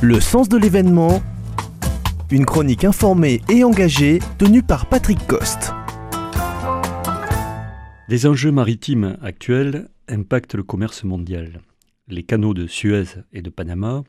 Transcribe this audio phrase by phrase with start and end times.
[0.00, 1.20] Le sens de l'événement,
[2.30, 5.72] une chronique informée et engagée tenue par Patrick Coste.
[8.06, 11.62] Les enjeux maritimes actuels impactent le commerce mondial.
[12.06, 14.04] Les canaux de Suez et de Panama,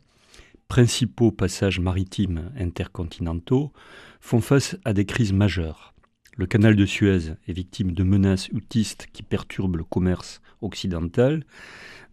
[0.68, 3.74] principaux passages maritimes intercontinentaux,
[4.22, 5.96] font face à des crises majeures.
[6.38, 11.44] Le canal de Suez est victime de menaces outistes qui perturbent le commerce occidental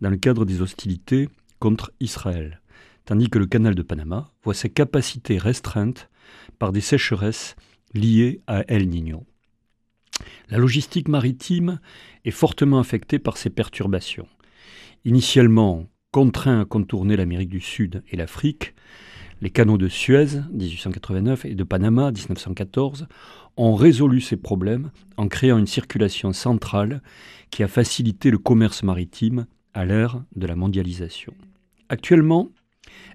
[0.01, 2.63] dans le cadre des hostilités contre Israël
[3.07, 6.11] tandis que le canal de Panama voit ses capacités restreintes
[6.59, 7.57] par des sécheresses
[7.95, 9.25] liées à El Niño.
[10.51, 11.81] La logistique maritime
[12.25, 14.29] est fortement affectée par ces perturbations.
[15.05, 18.75] Initialement contraints à contourner l'Amérique du Sud et l'Afrique,
[19.43, 23.07] les canaux de Suez 1889 et de Panama 1914
[23.59, 27.03] ont résolu ces problèmes en créant une circulation centrale
[27.51, 31.35] qui a facilité le commerce maritime à l'ère de la mondialisation.
[31.89, 32.51] Actuellement,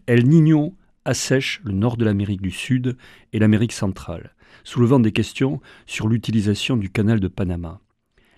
[0.08, 0.76] El Niño
[1.06, 2.98] assèche le nord de l'Amérique du Sud
[3.34, 7.80] et l'Amérique centrale, soulevant des questions sur l'utilisation du canal de Panama.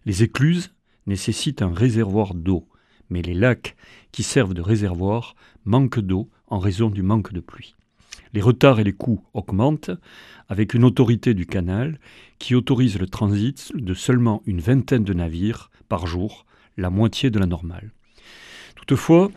[0.05, 0.73] Les écluses
[1.07, 2.67] nécessitent un réservoir d'eau,
[3.09, 3.75] mais les lacs
[4.11, 5.35] qui servent de réservoir
[5.65, 7.75] manquent d'eau en raison du manque de pluie.
[8.33, 9.91] Les retards et les coûts augmentent
[10.49, 11.99] avec une autorité du canal
[12.39, 16.45] qui autorise le transit de seulement une vingtaine de navires par jour,
[16.77, 17.91] la moitié de la normale.
[18.75, 19.31] Toutefois,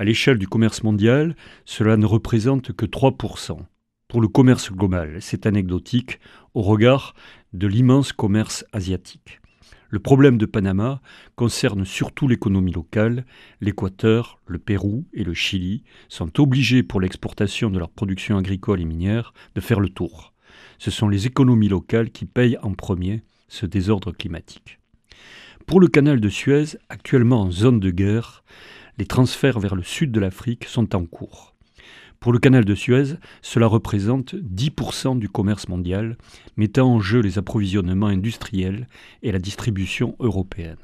[0.00, 3.58] à l'échelle du commerce mondial, cela ne représente que 3%.
[4.08, 6.20] Pour le commerce global, c'est anecdotique
[6.54, 7.12] au regard
[7.52, 9.42] de l'immense commerce asiatique.
[9.90, 11.02] Le problème de Panama
[11.36, 13.26] concerne surtout l'économie locale.
[13.60, 18.86] L'Équateur, le Pérou et le Chili sont obligés pour l'exportation de leur production agricole et
[18.86, 20.32] minière de faire le tour.
[20.78, 24.78] Ce sont les économies locales qui payent en premier ce désordre climatique.
[25.66, 28.44] Pour le canal de Suez, actuellement en zone de guerre,
[28.98, 31.54] les transferts vers le sud de l'Afrique sont en cours.
[32.20, 36.18] Pour le canal de Suez, cela représente 10% du commerce mondial,
[36.58, 38.88] mettant en jeu les approvisionnements industriels
[39.22, 40.76] et la distribution européenne.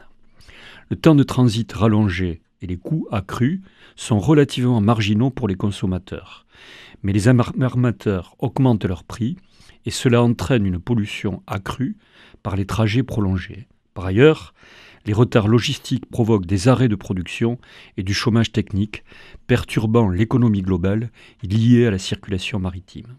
[0.88, 3.60] Le temps de transit rallongé et les coûts accrus
[3.97, 6.47] sont relativement marginaux pour les consommateurs.
[7.02, 9.36] Mais les armateurs augmentent leurs prix
[9.84, 11.97] et cela entraîne une pollution accrue
[12.42, 13.69] par les trajets prolongés.
[13.92, 14.54] Par ailleurs,
[15.06, 17.59] les retards logistiques provoquent des arrêts de production
[17.97, 19.05] et du chômage technique,
[19.47, 21.11] perturbant l'économie globale
[21.43, 23.17] liée à la circulation maritime.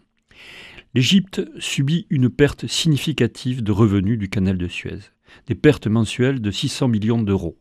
[0.94, 4.98] L'Égypte subit une perte significative de revenus du canal de Suez,
[5.46, 7.58] des pertes mensuelles de 600 millions d'euros.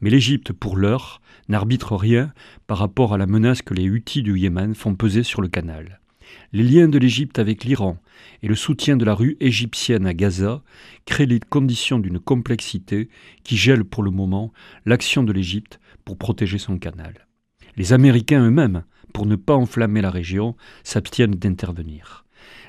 [0.00, 2.32] Mais l'Égypte, pour l'heure, n'arbitre rien
[2.66, 6.00] par rapport à la menace que les Houthis du Yémen font peser sur le canal.
[6.52, 7.98] Les liens de l'Égypte avec l'Iran
[8.42, 10.62] et le soutien de la rue égyptienne à Gaza
[11.04, 13.08] créent les conditions d'une complexité
[13.44, 14.52] qui gèle pour le moment
[14.86, 17.26] l'action de l'Égypte pour protéger son canal.
[17.76, 22.24] Les Américains eux-mêmes, pour ne pas enflammer la région, s'abstiennent d'intervenir.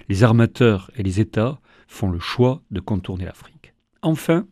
[0.10, 3.74] Les armateurs et les États font le choix de contourner l'Afrique.
[4.02, 4.48] Enfin,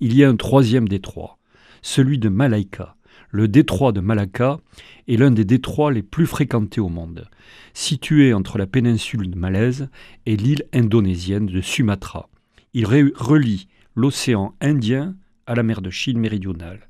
[0.00, 1.38] il y a un troisième détroit,
[1.82, 2.96] celui de Malaïka,
[3.30, 4.60] le détroit de Malacca
[5.08, 7.28] est l'un des détroits les plus fréquentés au monde,
[7.74, 9.88] situé entre la péninsule de Malaise
[10.26, 12.28] et l'île indonésienne de Sumatra.
[12.74, 15.14] Il relie l'océan Indien
[15.46, 16.88] à la mer de Chine méridionale,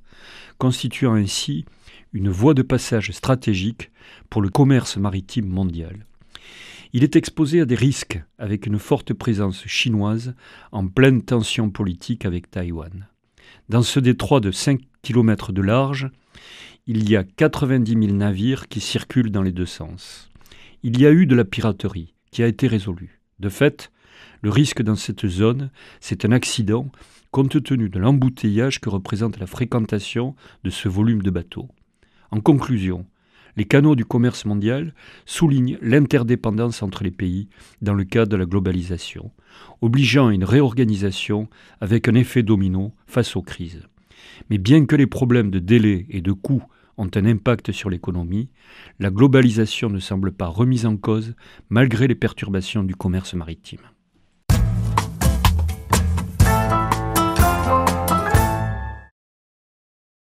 [0.59, 1.65] constituant ainsi
[2.13, 3.91] une voie de passage stratégique
[4.29, 6.07] pour le commerce maritime mondial.
[6.93, 10.35] Il est exposé à des risques avec une forte présence chinoise
[10.73, 13.07] en pleine tension politique avec Taïwan.
[13.69, 16.11] Dans ce détroit de 5 km de large,
[16.87, 20.31] il y a 90 000 navires qui circulent dans les deux sens.
[20.83, 23.21] Il y a eu de la piraterie qui a été résolue.
[23.39, 23.91] De fait,
[24.43, 26.91] le risque dans cette zone, c'est un accident
[27.31, 30.35] compte tenu de l'embouteillage que représente la fréquentation
[30.65, 31.69] de ce volume de bateaux.
[32.31, 33.07] En conclusion,
[33.57, 34.95] les canaux du commerce mondial
[35.27, 37.49] soulignent l'interdépendance entre les pays
[37.83, 39.31] dans le cadre de la globalisation,
[39.81, 41.49] obligeant à une réorganisation
[41.81, 43.90] avec un effet domino face aux crises.
[44.49, 46.63] Mais bien que les problèmes de délai et de coûts
[46.97, 48.51] ont un impact sur l'économie,
[48.99, 51.35] la globalisation ne semble pas remise en cause
[51.69, 53.81] malgré les perturbations du commerce maritime.